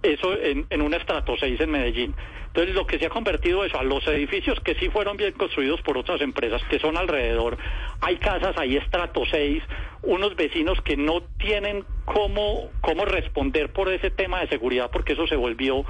eso 0.04 0.34
en, 0.40 0.66
en 0.70 0.82
un 0.82 0.94
estrato 0.94 1.36
6 1.38 1.60
en 1.60 1.72
Medellín. 1.72 2.16
Entonces, 2.48 2.74
lo 2.74 2.88
que 2.88 2.98
se 2.98 3.06
ha 3.06 3.10
convertido 3.10 3.64
eso 3.64 3.80
a 3.80 3.84
los 3.84 4.08
edificios 4.08 4.60
que 4.62 4.74
sí 4.76 4.90
fueron 4.90 5.16
bien 5.16 5.34
construidos 5.34 5.80
por 5.84 5.98
otras 5.98 6.22
empresas 6.22 6.62
que 6.70 6.80
son 6.80 6.98
alrededor. 6.98 7.58
Hay 8.02 8.18
casas 8.18 8.58
ahí 8.58 8.78
estrato 8.78 9.24
6, 9.30 9.62
unos 10.02 10.36
vecinos 10.36 10.82
que 10.82 10.98
no 10.98 11.22
tienen 11.38 11.86
cómo, 12.06 12.72
cómo 12.82 13.06
responder 13.06 13.72
por 13.72 13.90
ese 13.90 14.10
tema 14.10 14.40
de 14.40 14.48
seguridad 14.48 14.90
porque 14.92 15.14
eso 15.14 15.28
se 15.28 15.36
volvió 15.36 15.86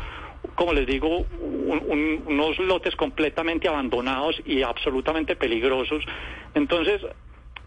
como 0.56 0.74
les 0.74 0.88
digo, 0.88 1.26
unos 1.30 2.60
lotes 2.60 2.96
completamente 2.96 3.68
abandonados 3.68 4.42
y 4.46 4.62
absolutamente 4.62 5.36
peligrosos. 5.36 6.04
Entonces, 6.54 7.02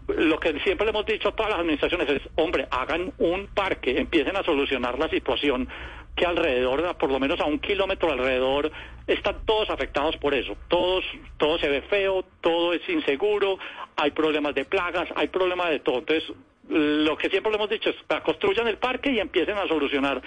lo 0.07 0.39
que 0.39 0.59
siempre 0.61 0.85
le 0.85 0.91
hemos 0.91 1.05
dicho 1.05 1.29
a 1.29 1.35
todas 1.35 1.51
las 1.51 1.59
administraciones 1.59 2.09
es, 2.09 2.21
hombre, 2.35 2.67
hagan 2.71 3.13
un 3.17 3.47
parque, 3.47 3.97
empiecen 3.97 4.35
a 4.35 4.43
solucionar 4.43 4.97
la 4.99 5.09
situación 5.09 5.67
que 6.15 6.25
alrededor, 6.25 6.95
por 6.97 7.11
lo 7.11 7.19
menos 7.19 7.39
a 7.39 7.45
un 7.45 7.59
kilómetro 7.59 8.11
alrededor, 8.11 8.71
están 9.07 9.45
todos 9.45 9.69
afectados 9.69 10.17
por 10.17 10.33
eso. 10.33 10.55
Todos, 10.67 11.03
todo 11.37 11.57
se 11.57 11.69
ve 11.69 11.81
feo, 11.83 12.23
todo 12.41 12.73
es 12.73 12.87
inseguro, 12.89 13.57
hay 13.95 14.11
problemas 14.11 14.55
de 14.55 14.65
plagas, 14.65 15.09
hay 15.15 15.27
problemas 15.27 15.69
de 15.69 15.79
todo. 15.79 15.99
Entonces, 15.99 16.31
lo 16.69 17.17
que 17.17 17.29
siempre 17.29 17.51
le 17.51 17.57
hemos 17.57 17.69
dicho 17.69 17.89
es, 17.89 17.95
construyan 18.23 18.67
el 18.67 18.77
parque 18.77 19.11
y 19.11 19.19
empiecen 19.19 19.57
a 19.57 19.67
solucionar 19.67 20.21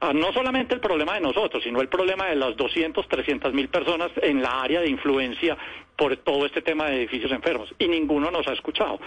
a 0.00 0.12
no 0.12 0.32
solamente 0.32 0.74
el 0.74 0.80
problema 0.80 1.14
de 1.14 1.20
nosotros, 1.20 1.62
sino 1.62 1.80
el 1.80 1.88
problema 1.88 2.26
de 2.26 2.36
las 2.36 2.56
200, 2.56 3.08
300 3.08 3.52
mil 3.52 3.68
personas 3.68 4.10
en 4.22 4.42
la 4.42 4.62
área 4.62 4.80
de 4.80 4.88
influencia 4.88 5.56
por 5.96 6.16
todo 6.18 6.44
este 6.44 6.60
tema 6.60 6.86
de 6.86 6.96
edificios 6.96 7.32
enfermos. 7.32 7.74
Y 7.78 7.88
ninguno 7.88 8.30
nos 8.30 8.46
ha 8.48 8.52
escuchado. 8.52 9.00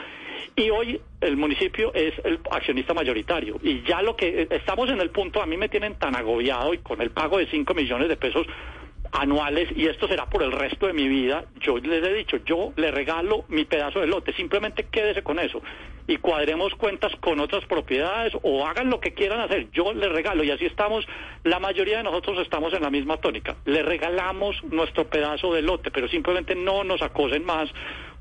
Y 0.55 0.69
hoy 0.72 1.00
el 1.22 1.38
municipio 1.38 1.93
es 1.93 2.13
el 2.24 2.39
accionista 2.51 2.93
mayoritario. 2.93 3.60
Y 3.62 3.84
ya 3.84 4.01
lo 4.01 4.15
que 4.15 4.48
estamos 4.50 4.89
en 4.89 5.00
el 5.00 5.12
punto, 5.12 5.41
a 5.41 5.46
mí 5.46 5.58
me 5.58 5.69
tienen 5.69 5.96
tan 5.96 6.15
agobiado 6.15 6.74
y 6.74 6.79
con 6.79 7.01
el 7.01 7.12
pago 7.12 7.38
de 7.38 7.48
5 7.48 7.74
millones 7.75 8.10
de 8.10 8.17
pesos 8.17 8.48
anuales 9.12 9.70
y 9.75 9.88
esto 9.88 10.08
será 10.08 10.25
por 10.28 10.44
el 10.44 10.51
resto 10.51 10.88
de 10.88 10.94
mi 10.94 11.08
vida, 11.08 11.46
yo 11.62 11.78
les 11.78 12.04
he 12.04 12.13
dicho, 12.13 12.38
yo 12.46 12.74
le 12.75 12.92
regalo 12.92 13.46
mi 13.48 13.66
pedazo 13.66 14.00
de 14.00 14.08
lote, 14.08 14.34
simplemente 14.34 14.88
quédese 14.92 15.24
con 15.24 15.39
eso 15.39 15.62
y 16.08 16.18
cuadremos 16.18 16.74
cuentas 16.75 17.12
con 17.20 17.39
otras 17.39 17.66
propiedades 17.66 18.34
o 18.42 18.66
hagan 18.66 18.89
lo 18.89 19.00
que 19.00 19.13
quieran 19.13 19.42
hacer, 19.42 19.70
yo 19.72 19.94
le 19.94 20.10
regalo 20.10 20.44
y 20.44 20.51
así 20.51 20.66
estamos, 20.66 21.08
la 21.44 21.60
mayoría 21.60 21.98
de 21.98 22.04
nosotros 22.04 22.39
estamos 22.39 22.74
en 22.74 22.82
la 22.82 22.89
misma 22.89 23.18
tónica, 23.18 23.56
le 23.66 23.84
regalamos 23.84 24.56
nuestro 24.63 25.08
pedazo 25.08 25.54
de 25.54 25.62
lote, 25.62 25.92
pero 25.92 26.08
simplemente 26.08 26.56
no 26.56 26.84
nos 26.84 27.01
acosen 27.01 27.46
más 27.46 27.70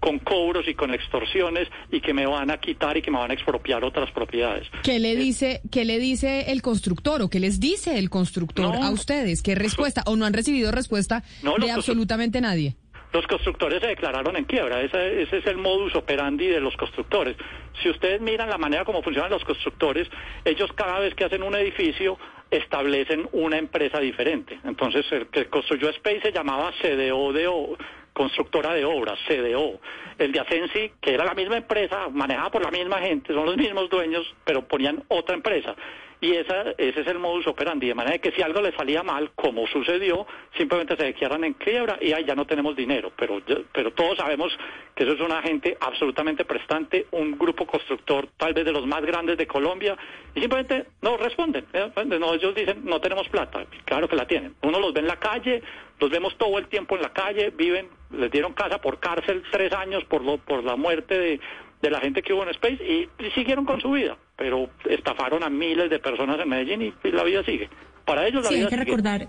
con 0.01 0.19
cobros 0.19 0.67
y 0.69 0.75
con 0.75 0.93
extorsiones 0.95 1.69
y 1.91 2.01
que 2.01 2.15
me 2.15 2.27
van 2.27 2.51
a 2.51 2.59
quitar 2.59 2.97
y 2.97 3.03
que 3.03 3.11
me 3.11 3.19
van 3.19 3.31
a 3.31 3.35
expropiar 3.35 3.85
otras 3.85 4.11
propiedades. 4.13 4.67
¿Qué 4.83 4.99
le 4.99 5.17
dice, 5.17 5.61
qué 5.71 5.85
le 5.85 5.99
dice 5.99 6.51
el 6.53 6.63
constructor 6.63 7.23
o 7.23 7.29
qué 7.29 7.41
les 7.41 7.61
dice 7.61 7.99
el 7.99 8.11
constructor 8.11 8.77
a 8.77 8.91
ustedes? 8.91 9.43
¿Qué 9.43 9.55
respuesta? 9.55 10.03
¿O 10.07 10.17
no 10.17 10.25
han 10.25 10.33
recibido 10.33 10.71
respuesta 10.71 11.23
de 11.61 11.71
absolutamente 11.71 12.41
nadie? 12.41 12.77
Los 13.13 13.27
constructores 13.27 13.81
se 13.81 13.87
declararon 13.87 14.37
en 14.37 14.45
quiebra, 14.45 14.83
ese, 14.83 15.23
ese, 15.23 15.39
es 15.39 15.47
el 15.47 15.57
modus 15.57 15.95
operandi 15.95 16.47
de 16.47 16.61
los 16.61 16.77
constructores. 16.77 17.37
Si 17.83 17.89
ustedes 17.89 18.21
miran 18.21 18.51
la 18.51 18.59
manera 18.59 18.85
como 18.85 19.03
funcionan 19.03 19.31
los 19.31 19.45
constructores, 19.45 20.09
ellos 20.45 20.71
cada 20.75 20.99
vez 20.99 21.15
que 21.15 21.25
hacen 21.25 21.43
un 21.43 21.55
edificio 21.55 22.19
establecen 22.51 23.29
una 23.33 23.59
empresa 23.59 23.99
diferente. 23.99 24.59
Entonces, 24.65 25.05
el 25.11 25.29
que 25.29 25.47
construyó 25.47 25.89
Space 25.91 26.21
se 26.23 26.33
llamaba 26.33 26.73
CDO 26.83 27.77
constructora 28.19 28.75
de 28.75 28.85
obras, 28.85 29.17
CDO. 29.29 29.81
El 30.19 30.33
de 30.33 30.41
Asensi, 30.41 30.91
que 31.01 31.15
era 31.15 31.25
la 31.25 31.35
misma 31.35 31.57
empresa, 31.57 32.09
manejada 32.11 32.51
por 32.51 32.63
la 32.65 32.71
misma 32.73 32.99
gente, 32.99 33.33
son 33.33 33.47
los 33.47 33.57
mismos 33.57 33.89
dueños, 33.89 34.27
pero 34.45 34.67
ponían 34.67 35.05
otra 35.07 35.37
empresa. 35.37 35.77
Y 36.21 36.33
esa, 36.35 36.73
ese 36.79 37.01
es 37.01 37.07
el 37.07 37.19
modus 37.19 37.47
operandi, 37.47 37.87
de 37.87 37.95
manera 37.95 38.19
que 38.19 38.33
si 38.33 38.43
algo 38.43 38.61
le 38.61 38.73
salía 38.73 39.05
mal, 39.05 39.31
como 39.37 39.67
sucedió, 39.69 40.27
simplemente 40.57 40.97
se 40.97 41.05
declaran 41.05 41.45
en 41.45 41.55
quiebra 41.55 41.97
y 42.01 42.13
ahí 42.13 42.25
ya 42.25 42.35
no 42.35 42.45
tenemos 42.45 42.75
dinero. 42.75 43.13
Pero, 43.17 43.41
pero 43.73 43.93
todos 43.93 44.19
sabemos 44.19 44.57
que 44.97 45.05
eso 45.05 45.13
es 45.13 45.21
una 45.21 45.41
gente 45.43 45.77
absolutamente 45.81 46.45
prestante, 46.45 47.07
un 47.13 47.39
grupo 47.39 47.67
constructor 47.67 48.29
tal 48.37 48.53
vez 48.53 48.65
de 48.65 48.73
los 48.73 48.85
más 48.87 49.03
grandes 49.03 49.39
de 49.39 49.47
Colombia, 49.47 49.97
y 50.35 50.41
simplemente 50.41 50.87
no 51.03 51.17
responden. 51.17 51.67
¿eh? 51.73 51.91
No, 52.19 52.35
ellos 52.35 52.55
dicen, 52.55 52.81
no 52.85 53.01
tenemos 53.01 53.29
plata. 53.29 53.65
Claro 53.85 54.09
que 54.09 54.17
la 54.17 54.27
tienen. 54.27 54.55
Uno 54.63 54.81
los 54.81 54.93
ve 54.93 55.01
en 55.01 55.07
la 55.07 55.17
calle, 55.21 55.63
los 56.01 56.11
vemos 56.11 56.37
todo 56.37 56.59
el 56.59 56.67
tiempo 56.67 56.97
en 56.97 57.03
la 57.03 57.13
calle, 57.13 57.51
viven, 57.51 57.89
les 58.11 58.31
dieron 58.31 58.55
casa 58.55 58.81
por 58.81 58.99
cárcel 58.99 59.43
tres 59.53 59.73
años 59.73 60.05
por, 60.05 60.23
lo, 60.23 60.39
por 60.39 60.65
la 60.65 60.77
muerte 60.77 61.19
de 61.19 61.41
de 61.81 61.91
la 61.91 62.01
gente 62.01 62.23
que 62.23 62.33
hubo 62.33 62.43
en 62.43 62.51
Space 62.51 62.83
y, 62.83 63.09
siguieron 63.35 63.65
con 63.65 63.81
su 63.81 63.93
vida, 63.93 64.17
pero 64.37 64.71
estafaron 64.89 65.43
a 65.43 65.49
miles 65.49 65.91
de 65.91 65.99
personas 65.99 66.41
en 66.41 66.49
Medellín 66.49 66.83
y, 66.83 67.11
la 67.11 67.25
vida 67.25 67.45
sigue. 67.45 67.69
Para 68.05 68.27
ellos 68.27 68.43
la 68.43 68.49
sí, 68.49 68.55
vida 68.57 68.65
hay 68.65 68.71
que 68.71 68.77
recordar. 68.77 69.29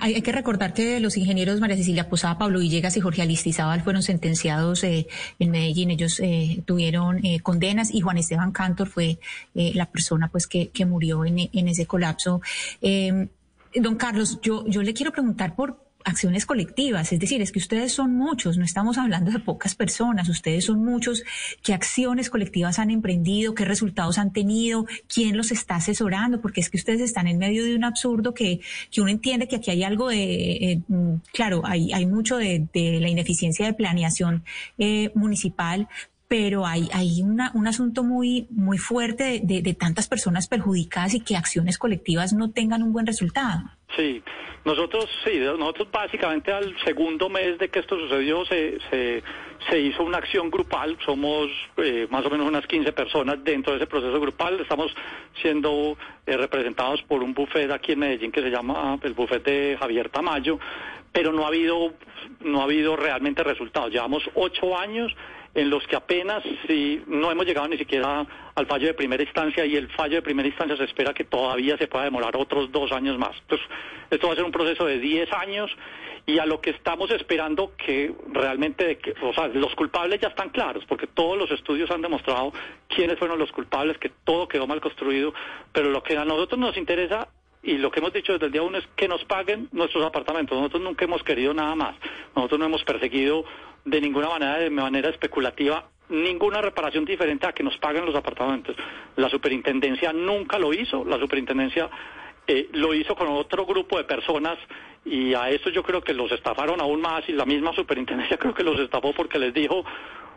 Hay, 0.00 0.20
que 0.20 0.32
recordar 0.32 0.74
que 0.74 1.00
los 1.00 1.16
ingenieros 1.16 1.58
María 1.58 1.76
Cecilia 1.76 2.08
Posada, 2.08 2.36
Pablo 2.36 2.58
Villegas 2.58 2.96
y 2.98 3.00
Jorge 3.00 3.22
Alistizábal 3.22 3.80
fueron 3.80 4.02
sentenciados 4.02 4.84
eh, 4.84 5.06
en 5.38 5.50
Medellín. 5.50 5.90
Ellos 5.90 6.20
eh, 6.20 6.62
tuvieron 6.66 7.24
eh, 7.24 7.40
condenas 7.40 7.92
y 7.92 8.00
Juan 8.00 8.18
Esteban 8.18 8.52
Cantor 8.52 8.88
fue 8.88 9.18
la 9.54 9.86
persona 9.86 10.28
pues 10.28 10.46
que, 10.46 10.68
que 10.68 10.84
murió 10.84 11.24
en, 11.24 11.48
en 11.52 11.68
ese 11.68 11.86
colapso. 11.86 12.42
don 12.82 13.96
Carlos, 13.96 14.40
yo, 14.42 14.64
yo 14.66 14.82
le 14.82 14.92
quiero 14.92 15.10
preguntar 15.10 15.56
por 15.56 15.81
acciones 16.04 16.46
colectivas, 16.46 17.12
es 17.12 17.20
decir, 17.20 17.40
es 17.42 17.52
que 17.52 17.58
ustedes 17.58 17.92
son 17.92 18.14
muchos, 18.14 18.56
no 18.56 18.64
estamos 18.64 18.98
hablando 18.98 19.30
de 19.30 19.38
pocas 19.38 19.74
personas, 19.74 20.28
ustedes 20.28 20.66
son 20.66 20.84
muchos, 20.84 21.24
qué 21.62 21.74
acciones 21.74 22.30
colectivas 22.30 22.78
han 22.78 22.90
emprendido, 22.90 23.54
qué 23.54 23.64
resultados 23.64 24.18
han 24.18 24.32
tenido, 24.32 24.86
quién 25.12 25.36
los 25.36 25.52
está 25.52 25.76
asesorando, 25.76 26.40
porque 26.40 26.60
es 26.60 26.70
que 26.70 26.76
ustedes 26.76 27.00
están 27.00 27.26
en 27.26 27.38
medio 27.38 27.64
de 27.64 27.76
un 27.76 27.84
absurdo 27.84 28.34
que, 28.34 28.60
que 28.90 29.00
uno 29.00 29.10
entiende 29.10 29.48
que 29.48 29.56
aquí 29.56 29.70
hay 29.70 29.84
algo 29.84 30.08
de, 30.08 30.52
eh, 30.52 30.82
mm, 30.88 31.14
claro, 31.32 31.62
hay, 31.64 31.92
hay 31.92 32.06
mucho 32.06 32.36
de, 32.36 32.68
la 32.74 33.08
ineficiencia 33.08 33.66
de 33.66 33.74
planeación 33.74 34.44
eh, 34.78 35.10
municipal, 35.14 35.88
pero 36.32 36.66
hay, 36.66 36.88
hay 36.94 37.20
una, 37.20 37.50
un 37.54 37.66
asunto 37.66 38.04
muy, 38.04 38.46
muy 38.48 38.78
fuerte 38.78 39.42
de, 39.44 39.60
de, 39.60 39.74
tantas 39.74 40.08
personas 40.08 40.48
perjudicadas 40.48 41.12
y 41.12 41.20
que 41.20 41.36
acciones 41.36 41.76
colectivas 41.76 42.32
no 42.32 42.50
tengan 42.50 42.82
un 42.82 42.90
buen 42.94 43.06
resultado. 43.06 43.64
Sí, 43.96 44.22
nosotros 44.64 45.06
sí, 45.24 45.38
nosotros 45.38 45.90
básicamente 45.90 46.52
al 46.52 46.74
segundo 46.84 47.28
mes 47.28 47.58
de 47.58 47.68
que 47.68 47.80
esto 47.80 47.98
sucedió 47.98 48.44
se, 48.46 48.78
se, 48.90 49.22
se 49.68 49.78
hizo 49.80 50.02
una 50.02 50.18
acción 50.18 50.50
grupal, 50.50 50.96
somos 51.04 51.50
eh, 51.76 52.06
más 52.10 52.24
o 52.24 52.30
menos 52.30 52.48
unas 52.48 52.66
15 52.66 52.92
personas 52.92 53.42
dentro 53.44 53.72
de 53.72 53.78
ese 53.78 53.86
proceso 53.86 54.18
grupal, 54.18 54.60
estamos 54.60 54.94
siendo 55.42 55.98
eh, 56.26 56.36
representados 56.36 57.02
por 57.02 57.22
un 57.22 57.34
buffet 57.34 57.70
aquí 57.70 57.92
en 57.92 57.98
Medellín 57.98 58.32
que 58.32 58.40
se 58.40 58.50
llama 58.50 58.98
el 59.02 59.12
buffet 59.12 59.44
de 59.44 59.76
Javier 59.78 60.08
Tamayo, 60.08 60.58
pero 61.12 61.32
no 61.32 61.44
ha 61.44 61.48
habido, 61.48 61.92
no 62.40 62.60
ha 62.60 62.64
habido 62.64 62.96
realmente 62.96 63.44
resultados, 63.44 63.90
llevamos 63.90 64.22
ocho 64.34 64.78
años 64.78 65.14
en 65.54 65.70
los 65.70 65.86
que 65.86 65.96
apenas 65.96 66.42
si 66.66 67.02
no 67.06 67.30
hemos 67.30 67.44
llegado 67.44 67.68
ni 67.68 67.76
siquiera 67.76 68.26
al 68.54 68.66
fallo 68.66 68.86
de 68.86 68.94
primera 68.94 69.22
instancia 69.22 69.66
y 69.66 69.76
el 69.76 69.88
fallo 69.88 70.16
de 70.16 70.22
primera 70.22 70.48
instancia 70.48 70.76
se 70.76 70.84
espera 70.84 71.12
que 71.12 71.24
todavía 71.24 71.76
se 71.76 71.88
pueda 71.88 72.04
demorar 72.04 72.36
otros 72.36 72.72
dos 72.72 72.90
años 72.92 73.18
más. 73.18 73.36
Entonces, 73.40 73.66
esto 74.10 74.26
va 74.26 74.32
a 74.32 74.36
ser 74.36 74.44
un 74.44 74.52
proceso 74.52 74.86
de 74.86 74.98
diez 74.98 75.30
años 75.32 75.70
y 76.24 76.38
a 76.38 76.46
lo 76.46 76.60
que 76.60 76.70
estamos 76.70 77.10
esperando 77.10 77.72
que 77.76 78.14
realmente, 78.28 78.98
o 79.22 79.32
sea, 79.34 79.48
los 79.48 79.74
culpables 79.74 80.20
ya 80.20 80.28
están 80.28 80.50
claros, 80.50 80.84
porque 80.86 81.06
todos 81.06 81.36
los 81.36 81.50
estudios 81.50 81.90
han 81.90 82.00
demostrado 82.00 82.52
quiénes 82.88 83.18
fueron 83.18 83.38
los 83.38 83.50
culpables, 83.50 83.98
que 83.98 84.10
todo 84.24 84.46
quedó 84.46 84.66
mal 84.66 84.80
construido, 84.80 85.34
pero 85.72 85.90
lo 85.90 86.02
que 86.02 86.16
a 86.16 86.24
nosotros 86.24 86.60
nos 86.60 86.76
interesa 86.76 87.28
y 87.64 87.78
lo 87.78 87.90
que 87.90 88.00
hemos 88.00 88.12
dicho 88.12 88.32
desde 88.32 88.46
el 88.46 88.52
día 88.52 88.62
uno 88.62 88.78
es 88.78 88.86
que 88.96 89.06
nos 89.06 89.24
paguen 89.24 89.68
nuestros 89.72 90.04
apartamentos. 90.04 90.56
Nosotros 90.56 90.82
nunca 90.82 91.04
hemos 91.04 91.22
querido 91.22 91.54
nada 91.54 91.76
más. 91.76 91.94
Nosotros 92.34 92.58
no 92.58 92.66
hemos 92.66 92.82
perseguido 92.82 93.44
de 93.84 94.00
ninguna 94.00 94.28
manera, 94.28 94.58
de 94.58 94.70
manera 94.70 95.10
especulativa, 95.10 95.88
ninguna 96.08 96.60
reparación 96.60 97.04
diferente 97.04 97.46
a 97.46 97.52
que 97.52 97.62
nos 97.62 97.76
paguen 97.78 98.04
los 98.04 98.14
apartamentos. 98.14 98.76
La 99.16 99.28
superintendencia 99.28 100.12
nunca 100.12 100.58
lo 100.58 100.72
hizo. 100.72 101.04
La 101.04 101.18
superintendencia 101.18 101.88
eh, 102.46 102.68
lo 102.72 102.94
hizo 102.94 103.14
con 103.14 103.28
otro 103.28 103.66
grupo 103.66 103.98
de 103.98 104.04
personas 104.04 104.58
y 105.04 105.34
a 105.34 105.50
eso 105.50 105.70
yo 105.70 105.82
creo 105.82 106.02
que 106.02 106.14
los 106.14 106.30
estafaron 106.30 106.80
aún 106.80 107.00
más 107.00 107.28
y 107.28 107.32
la 107.32 107.44
misma 107.44 107.72
superintendencia 107.74 108.36
creo 108.38 108.54
que 108.54 108.62
los 108.62 108.78
estafó 108.78 109.12
porque 109.12 109.38
les 109.38 109.52
dijo 109.54 109.84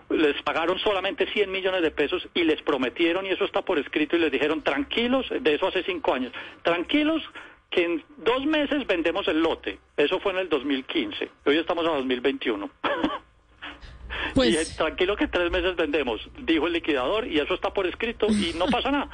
les 0.10 0.40
pagaron 0.44 0.78
solamente 0.80 1.25
100 1.32 1.52
millones 1.52 1.82
de 1.82 1.90
pesos 1.90 2.28
y 2.36 2.44
les 2.44 2.62
prometieron, 2.62 3.25
y 3.25 3.30
eso 3.30 3.44
está 3.44 3.64
por 3.64 3.80
escrito, 3.80 4.16
y 4.16 4.20
les 4.20 4.32
dijeron, 4.32 4.62
tranquilos, 4.62 5.28
de 5.30 5.56
eso 5.56 5.68
hace 5.68 5.82
cinco 5.84 6.14
años, 6.14 6.32
tranquilos 6.62 7.24
que 7.72 7.84
en 7.84 8.04
dos 8.18 8.46
meses 8.46 8.86
vendemos 8.86 9.28
el 9.28 9.42
lote. 9.42 9.80
Eso 9.98 10.20
fue 10.20 10.32
en 10.34 10.40
el 10.40 10.50
2015. 10.50 11.30
Hoy 11.46 11.58
estamos 11.58 11.86
en 11.86 11.94
2021. 11.94 12.70
Pues... 14.34 14.74
Y 14.74 14.77
tranquilo 14.77 15.15
que 15.15 15.27
tres 15.27 15.51
meses 15.51 15.75
vendemos, 15.75 16.22
dijo 16.39 16.67
el 16.67 16.74
liquidador, 16.74 17.27
y 17.27 17.39
eso 17.39 17.53
está 17.53 17.72
por 17.72 17.88
escrito 17.88 18.27
y 18.27 18.53
no 18.58 18.65
pasa 18.67 18.91
nada 18.91 19.10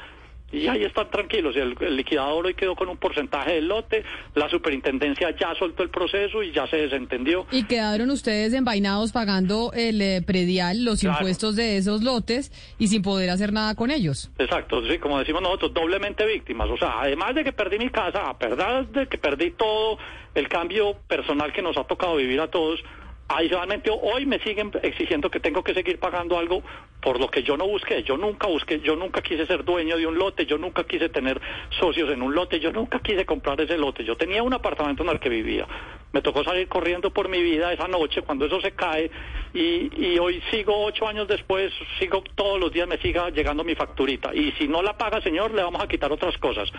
y 0.52 0.68
ahí 0.68 0.84
están 0.84 1.10
tranquilos. 1.10 1.56
El, 1.56 1.74
el, 1.80 1.96
liquidador 1.96 2.46
hoy 2.46 2.54
quedó 2.54 2.76
con 2.76 2.88
un 2.88 2.98
porcentaje 2.98 3.54
del 3.54 3.68
lote, 3.68 4.04
la 4.34 4.48
superintendencia 4.48 5.34
ya 5.36 5.54
soltó 5.58 5.82
el 5.82 5.90
proceso 5.90 6.42
y 6.42 6.52
ya 6.52 6.66
se 6.66 6.76
desentendió. 6.76 7.46
Y 7.50 7.64
quedaron 7.64 8.10
ustedes 8.10 8.52
envainados 8.52 9.12
pagando 9.12 9.72
el 9.74 10.00
eh, 10.00 10.22
predial, 10.22 10.84
los 10.84 11.02
impuestos 11.02 11.56
de 11.56 11.78
esos 11.78 12.02
lotes 12.02 12.52
y 12.78 12.88
sin 12.88 13.02
poder 13.02 13.30
hacer 13.30 13.52
nada 13.52 13.74
con 13.74 13.90
ellos. 13.90 14.30
Exacto, 14.38 14.86
sí, 14.86 14.98
como 14.98 15.18
decimos 15.18 15.42
nosotros, 15.42 15.72
doblemente 15.72 16.26
víctimas. 16.26 16.68
O 16.68 16.76
sea, 16.76 17.00
además 17.00 17.34
de 17.34 17.44
que 17.44 17.52
perdí 17.52 17.78
mi 17.78 17.88
casa, 17.88 18.36
verdad 18.38 18.84
de 18.84 19.06
que 19.06 19.18
perdí 19.18 19.52
todo 19.52 19.98
el 20.34 20.48
cambio 20.48 20.96
personal 21.08 21.52
que 21.52 21.62
nos 21.62 21.76
ha 21.78 21.84
tocado 21.84 22.16
vivir 22.16 22.40
a 22.40 22.48
todos, 22.48 22.82
Adicionalmente, 23.28 23.90
hoy 23.90 24.26
me 24.26 24.38
siguen 24.40 24.70
exigiendo 24.82 25.30
que 25.30 25.40
tengo 25.40 25.64
que 25.64 25.72
seguir 25.72 25.98
pagando 25.98 26.38
algo 26.38 26.62
por 27.00 27.18
lo 27.18 27.28
que 27.28 27.42
yo 27.42 27.56
no 27.56 27.66
busqué. 27.66 28.02
Yo 28.02 28.16
nunca 28.16 28.46
busqué, 28.46 28.80
yo 28.80 28.94
nunca 28.94 29.22
quise 29.22 29.46
ser 29.46 29.64
dueño 29.64 29.96
de 29.96 30.06
un 30.06 30.18
lote, 30.18 30.44
yo 30.44 30.58
nunca 30.58 30.84
quise 30.84 31.08
tener 31.08 31.40
socios 31.80 32.10
en 32.10 32.20
un 32.20 32.34
lote, 32.34 32.60
yo 32.60 32.72
nunca 32.72 32.98
quise 32.98 33.24
comprar 33.24 33.60
ese 33.60 33.78
lote. 33.78 34.04
Yo 34.04 34.16
tenía 34.16 34.42
un 34.42 34.52
apartamento 34.52 35.02
en 35.02 35.08
el 35.08 35.20
que 35.20 35.30
vivía. 35.30 35.66
Me 36.12 36.20
tocó 36.22 36.44
salir 36.44 36.68
corriendo 36.68 37.10
por 37.10 37.28
mi 37.28 37.42
vida 37.42 37.72
esa 37.72 37.88
noche 37.88 38.22
cuando 38.22 38.46
eso 38.46 38.60
se 38.60 38.72
cae 38.72 39.10
y, 39.54 39.90
y 39.96 40.18
hoy 40.18 40.42
sigo 40.50 40.84
ocho 40.84 41.08
años 41.08 41.26
después, 41.26 41.72
sigo 41.98 42.22
todos 42.34 42.60
los 42.60 42.72
días 42.72 42.86
me 42.88 42.98
siga 42.98 43.30
llegando 43.30 43.64
mi 43.64 43.74
facturita. 43.74 44.34
Y 44.34 44.52
si 44.52 44.68
no 44.68 44.82
la 44.82 44.96
paga, 44.96 45.20
señor, 45.22 45.54
le 45.54 45.62
vamos 45.62 45.82
a 45.82 45.88
quitar 45.88 46.12
otras 46.12 46.36
cosas. 46.38 46.70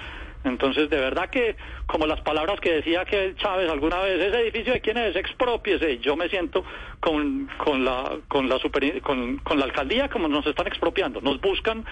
Entonces, 0.44 0.90
de 0.90 0.98
verdad 0.98 1.30
que, 1.30 1.56
como 1.86 2.06
las 2.06 2.22
palabras 2.22 2.60
que 2.60 2.74
decía 2.74 3.06
que 3.06 3.36
Chávez 3.38 3.70
alguna 3.70 4.00
vez, 4.00 4.20
ese 4.20 4.42
edificio 4.42 4.74
de 4.74 4.82
quién 4.82 4.98
es, 4.98 5.16
expropiese. 5.16 6.00
Yo 6.00 6.16
me 6.16 6.30
siento 6.30 6.66
con, 7.00 7.50
con, 7.58 7.86
la, 7.86 8.18
con, 8.28 8.50
la 8.50 8.60
super, 8.60 9.02
con, 9.02 9.38
con 9.38 9.60
la 9.60 9.66
alcaldía 9.66 10.10
como 10.10 10.28
nos 10.28 10.46
están 10.46 10.68
expropiando. 10.68 11.22
Nos 11.22 11.40
buscan, 11.40 11.86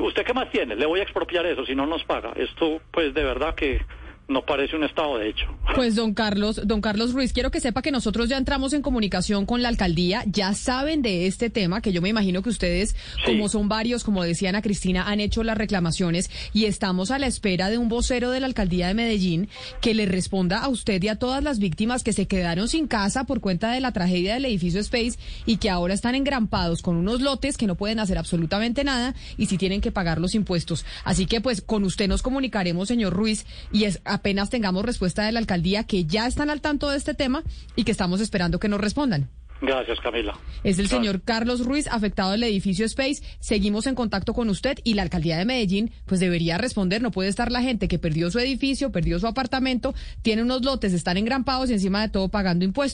¿usted 0.00 0.24
qué 0.24 0.32
más 0.32 0.50
tiene? 0.50 0.76
Le 0.76 0.86
voy 0.86 1.00
a 1.00 1.02
expropiar 1.02 1.44
eso 1.46 1.66
si 1.66 1.74
no 1.74 1.86
nos 1.86 2.04
paga. 2.04 2.32
Esto, 2.36 2.80
pues, 2.92 3.14
de 3.14 3.24
verdad 3.24 3.54
que 3.54 3.80
no 4.28 4.44
parece 4.44 4.76
un 4.76 4.84
estado 4.84 5.18
de 5.18 5.30
hecho. 5.30 5.46
Pues 5.74 5.94
don 5.94 6.12
Carlos, 6.12 6.60
don 6.64 6.80
Carlos 6.80 7.12
Ruiz, 7.12 7.32
quiero 7.32 7.50
que 7.50 7.60
sepa 7.60 7.82
que 7.82 7.92
nosotros 7.92 8.28
ya 8.28 8.36
entramos 8.36 8.72
en 8.72 8.82
comunicación 8.82 9.46
con 9.46 9.62
la 9.62 9.68
alcaldía, 9.68 10.24
ya 10.26 10.52
saben 10.54 11.02
de 11.02 11.26
este 11.26 11.50
tema, 11.50 11.80
que 11.80 11.92
yo 11.92 12.02
me 12.02 12.08
imagino 12.08 12.42
que 12.42 12.48
ustedes, 12.48 12.96
como 13.24 13.48
son 13.48 13.68
varios, 13.68 14.02
como 14.02 14.24
decía 14.24 14.48
Ana 14.48 14.62
Cristina, 14.62 15.08
han 15.08 15.20
hecho 15.20 15.44
las 15.44 15.56
reclamaciones 15.56 16.30
y 16.52 16.64
estamos 16.64 17.10
a 17.10 17.18
la 17.18 17.26
espera 17.26 17.70
de 17.70 17.78
un 17.78 17.88
vocero 17.88 18.30
de 18.30 18.40
la 18.40 18.46
alcaldía 18.46 18.88
de 18.88 18.94
Medellín 18.94 19.48
que 19.80 19.94
le 19.94 20.06
responda 20.06 20.58
a 20.58 20.68
usted 20.68 21.02
y 21.02 21.08
a 21.08 21.16
todas 21.16 21.44
las 21.44 21.58
víctimas 21.58 22.02
que 22.02 22.12
se 22.12 22.26
quedaron 22.26 22.68
sin 22.68 22.88
casa 22.88 23.24
por 23.24 23.40
cuenta 23.40 23.70
de 23.70 23.80
la 23.80 23.92
tragedia 23.92 24.34
del 24.34 24.46
edificio 24.46 24.80
Space 24.80 25.18
y 25.46 25.58
que 25.58 25.70
ahora 25.70 25.94
están 25.94 26.14
engrampados 26.14 26.82
con 26.82 26.96
unos 26.96 27.20
lotes 27.20 27.56
que 27.56 27.66
no 27.66 27.76
pueden 27.76 28.00
hacer 28.00 28.18
absolutamente 28.18 28.84
nada 28.84 29.14
y 29.36 29.46
si 29.46 29.58
tienen 29.58 29.80
que 29.80 29.92
pagar 29.92 30.20
los 30.20 30.34
impuestos. 30.34 30.84
Así 31.04 31.26
que 31.26 31.40
pues 31.40 31.62
con 31.62 31.84
usted 31.84 32.08
nos 32.08 32.22
comunicaremos, 32.22 32.88
señor 32.88 33.12
Ruiz, 33.12 33.46
y 33.72 33.84
es 33.84 34.00
apenas 34.18 34.50
tengamos 34.50 34.84
respuesta 34.84 35.24
de 35.24 35.32
la 35.32 35.38
alcaldía 35.38 35.84
que 35.84 36.04
ya 36.04 36.26
están 36.26 36.50
al 36.50 36.60
tanto 36.60 36.90
de 36.90 36.96
este 36.96 37.14
tema 37.14 37.42
y 37.76 37.84
que 37.84 37.92
estamos 37.92 38.20
esperando 38.20 38.58
que 38.58 38.68
nos 38.68 38.80
respondan. 38.80 39.28
Gracias, 39.60 39.98
Camila. 40.00 40.38
Es 40.62 40.78
el 40.78 40.88
señor 40.88 41.22
Carlos 41.22 41.64
Ruiz, 41.64 41.88
afectado 41.88 42.30
del 42.30 42.44
edificio 42.44 42.86
Space. 42.86 43.22
Seguimos 43.40 43.86
en 43.88 43.96
contacto 43.96 44.32
con 44.32 44.48
usted 44.50 44.78
y 44.84 44.94
la 44.94 45.02
alcaldía 45.02 45.36
de 45.36 45.44
Medellín, 45.44 45.90
pues 46.06 46.20
debería 46.20 46.58
responder. 46.58 47.02
No 47.02 47.10
puede 47.10 47.28
estar 47.28 47.50
la 47.50 47.60
gente 47.60 47.88
que 47.88 47.98
perdió 47.98 48.30
su 48.30 48.38
edificio, 48.38 48.92
perdió 48.92 49.18
su 49.18 49.26
apartamento, 49.26 49.94
tiene 50.22 50.42
unos 50.42 50.64
lotes, 50.64 50.92
están 50.92 51.16
engrampados 51.16 51.70
y 51.70 51.72
encima 51.72 52.02
de 52.02 52.08
todo 52.08 52.28
pagando 52.28 52.64
impuestos. 52.64 52.88